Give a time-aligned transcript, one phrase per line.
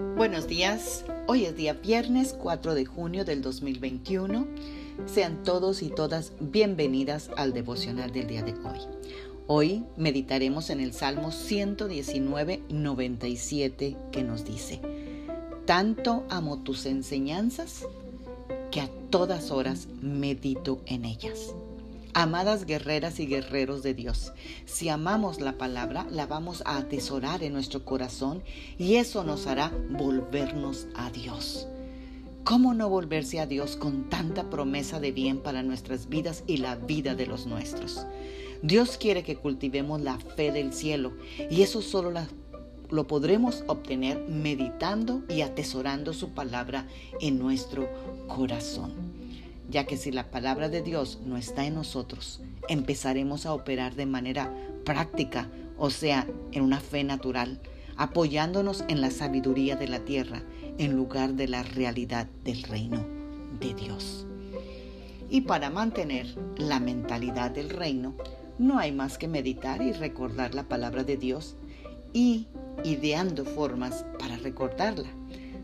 [0.00, 4.46] Buenos días, hoy es día viernes 4 de junio del 2021.
[5.04, 8.80] Sean todos y todas bienvenidas al devocional del día de hoy.
[9.46, 14.80] Hoy meditaremos en el Salmo 119, 97 que nos dice,
[15.66, 17.86] Tanto amo tus enseñanzas
[18.70, 21.54] que a todas horas medito en ellas.
[22.12, 24.32] Amadas guerreras y guerreros de Dios,
[24.64, 28.42] si amamos la palabra, la vamos a atesorar en nuestro corazón
[28.78, 31.68] y eso nos hará volvernos a Dios.
[32.42, 36.74] ¿Cómo no volverse a Dios con tanta promesa de bien para nuestras vidas y la
[36.74, 38.04] vida de los nuestros?
[38.60, 41.12] Dios quiere que cultivemos la fe del cielo
[41.48, 42.12] y eso solo
[42.90, 46.88] lo podremos obtener meditando y atesorando su palabra
[47.20, 47.88] en nuestro
[48.26, 49.19] corazón
[49.70, 54.06] ya que si la palabra de Dios no está en nosotros, empezaremos a operar de
[54.06, 54.52] manera
[54.84, 55.48] práctica,
[55.78, 57.60] o sea, en una fe natural,
[57.96, 60.42] apoyándonos en la sabiduría de la tierra
[60.78, 63.06] en lugar de la realidad del reino
[63.60, 64.26] de Dios.
[65.28, 68.14] Y para mantener la mentalidad del reino,
[68.58, 71.56] no hay más que meditar y recordar la palabra de Dios
[72.12, 72.48] y
[72.84, 75.08] ideando formas para recordarla.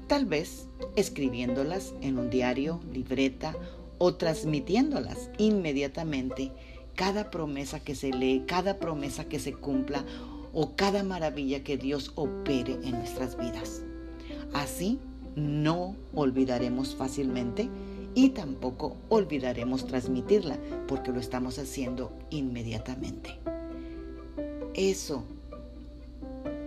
[0.07, 3.57] Tal vez escribiéndolas en un diario, libreta
[3.98, 6.52] o transmitiéndolas inmediatamente
[6.94, 10.05] cada promesa que se lee, cada promesa que se cumpla
[10.52, 13.83] o cada maravilla que Dios opere en nuestras vidas.
[14.55, 14.98] Así
[15.34, 17.69] no olvidaremos fácilmente
[18.14, 20.58] y tampoco olvidaremos transmitirla
[20.89, 23.39] porque lo estamos haciendo inmediatamente.
[24.72, 25.24] Eso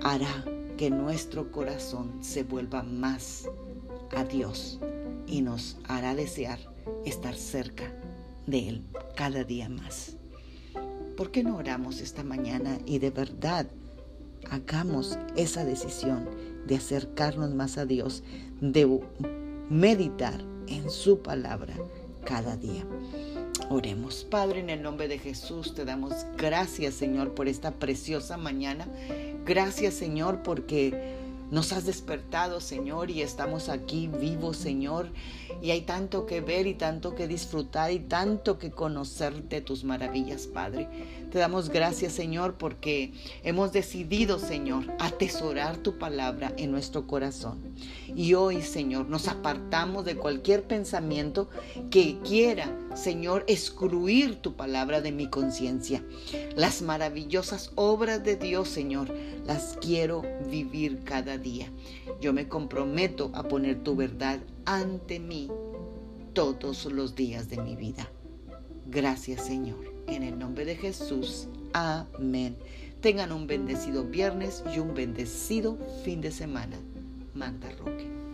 [0.02, 0.46] hará
[0.78, 3.50] que nuestro corazón se vuelva más
[4.16, 4.80] a Dios
[5.30, 6.60] y nos hará desear
[7.06, 7.94] estar cerca
[8.48, 8.84] de Él
[9.16, 10.18] cada día más.
[11.16, 13.68] ¿Por qué no oramos esta mañana y de verdad
[14.50, 16.28] hagamos esa decisión
[16.66, 18.24] de acercarnos más a Dios,
[18.62, 19.02] de
[19.70, 21.76] meditar en su palabra
[22.26, 22.86] cada día?
[23.70, 28.88] Oremos, Padre, en el nombre de Jesús, te damos gracias, Señor, por esta preciosa mañana.
[29.46, 31.18] Gracias, Señor, porque
[31.52, 35.10] nos has despertado, Señor, y estamos aquí vivos, Señor.
[35.62, 39.84] Y hay tanto que ver y tanto que disfrutar y tanto que conocer de tus
[39.84, 40.88] maravillas, Padre.
[41.32, 47.60] Te damos gracias, Señor, porque hemos decidido, Señor, atesorar tu palabra en nuestro corazón.
[48.16, 51.50] Y hoy, Señor, nos apartamos de cualquier pensamiento
[51.90, 56.04] que quiera, Señor, excluir tu palabra de mi conciencia.
[56.56, 59.14] Las maravillosas obras de Dios, Señor,
[59.46, 61.72] las quiero vivir cada día.
[62.20, 65.50] Yo me comprometo a poner tu verdad ante mí
[66.34, 68.10] todos los días de mi vida.
[68.88, 69.94] Gracias Señor.
[70.08, 71.48] En el nombre de Jesús.
[71.74, 72.58] Amén.
[73.02, 76.78] Tengan un bendecido viernes y un bendecido fin de semana.
[77.34, 78.29] Magda Roque.